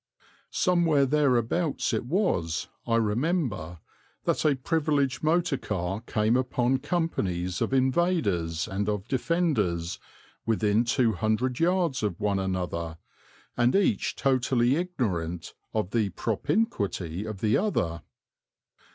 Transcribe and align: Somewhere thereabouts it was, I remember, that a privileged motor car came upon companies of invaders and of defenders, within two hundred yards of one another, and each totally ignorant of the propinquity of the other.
Somewhere 0.49 1.05
thereabouts 1.05 1.93
it 1.93 2.07
was, 2.07 2.67
I 2.87 2.95
remember, 2.95 3.77
that 4.23 4.43
a 4.45 4.55
privileged 4.55 5.21
motor 5.23 5.57
car 5.57 6.01
came 6.07 6.35
upon 6.35 6.79
companies 6.79 7.61
of 7.61 7.71
invaders 7.71 8.67
and 8.67 8.89
of 8.89 9.07
defenders, 9.07 9.99
within 10.43 10.85
two 10.85 11.13
hundred 11.13 11.59
yards 11.59 12.01
of 12.01 12.19
one 12.19 12.39
another, 12.39 12.97
and 13.55 13.75
each 13.75 14.15
totally 14.15 14.75
ignorant 14.75 15.53
of 15.71 15.91
the 15.91 16.09
propinquity 16.09 17.23
of 17.23 17.39
the 17.41 17.57
other. 17.57 18.01